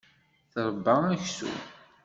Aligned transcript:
Tṛebba 0.53 0.93
aksum. 1.13 1.57